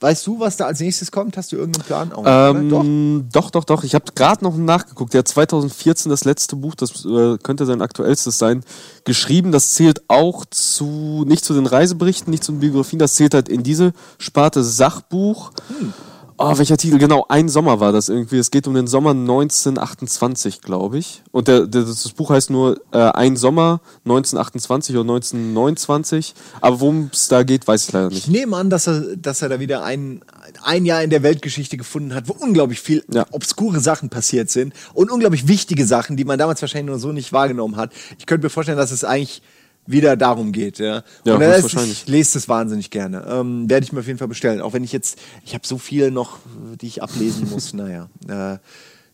[0.00, 1.36] weißt du, was da als nächstes kommt?
[1.36, 2.12] Hast du irgendeinen Plan?
[2.12, 2.68] Auch nicht, oder?
[2.68, 2.84] Doch.
[2.84, 3.84] Ähm, doch, doch, doch.
[3.84, 5.14] Ich habe gerade noch nachgeguckt.
[5.14, 8.62] Der hat 2014 das letzte Buch, das äh, könnte sein aktuellstes sein,
[9.04, 9.52] geschrieben.
[9.52, 13.48] Das zählt auch zu, nicht zu den Reiseberichten, nicht zu den Biografien, das zählt halt
[13.48, 15.52] in diese Sparte Sachbuch.
[15.68, 15.92] Hm.
[16.42, 16.96] Oh, welcher Titel?
[16.96, 18.38] Genau, ein Sommer war das irgendwie.
[18.38, 21.22] Es geht um den Sommer 1928, glaube ich.
[21.32, 26.34] Und der, der, das Buch heißt nur äh, Ein Sommer 1928 oder 1929.
[26.62, 28.18] Aber worum es da geht, weiß ich leider nicht.
[28.20, 30.22] Ich nehme an, dass er, dass er da wieder ein,
[30.62, 33.26] ein Jahr in der Weltgeschichte gefunden hat, wo unglaublich viel Ja.
[33.32, 37.34] obskure Sachen passiert sind und unglaublich wichtige Sachen, die man damals wahrscheinlich nur so nicht
[37.34, 37.92] wahrgenommen hat.
[38.18, 39.42] Ich könnte mir vorstellen, dass es eigentlich
[39.90, 40.78] wieder darum geht.
[40.78, 42.02] Ja, Ja, und er ist- höchstwahrscheinlich.
[42.04, 43.24] ich lese das wahnsinnig gerne.
[43.28, 44.60] Ähm, Werde ich mir auf jeden Fall bestellen.
[44.60, 46.38] Auch wenn ich jetzt, ich habe so viele noch,
[46.80, 47.72] die ich ablesen muss.
[47.74, 48.08] naja.
[48.28, 48.58] Äh,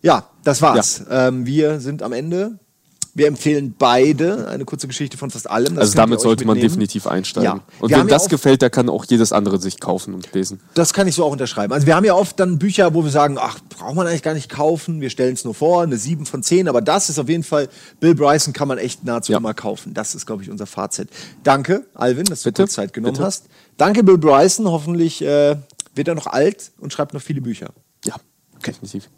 [0.03, 1.05] ja, das war's.
[1.11, 2.59] Ähm, wir sind am Ende.
[3.17, 5.75] Wir empfehlen beide eine kurze Geschichte von fast allem.
[5.77, 6.71] Das Also damit sollte man mitnehmen.
[6.75, 7.45] definitiv einsteigen.
[7.47, 7.61] Ja.
[7.81, 10.31] Und Wir wem ja das auch- gefällt, der kann auch jedes andere sich kaufen und
[10.35, 10.61] lesen.
[10.75, 11.73] Das kann ich so auch unterschreiben.
[11.73, 14.35] Also wir haben ja oft dann Bücher, wo wir sagen, ach, braucht man eigentlich gar
[14.35, 17.31] nicht kaufen, wir stellen es nur vor, eine 7 von 10, aber das ist auf
[17.31, 17.69] jeden Fall,
[18.01, 19.39] Bill Bryson kann man echt nahezu Ja.
[19.39, 19.95] immer kaufen.
[19.95, 21.09] Das ist, glaube ich, unser Fazit.
[21.43, 23.25] Danke, Alvin, dass du Bitte, kurz Zeit genommen bitte.
[23.25, 23.47] hast.
[23.79, 24.67] Danke, Bill Bryson.
[24.69, 25.57] Hoffentlich äh,
[25.95, 27.71] wird er noch alt und schreibt noch viele Bücher.
[28.05, 28.17] Ja,
[28.67, 29.09] definitiv.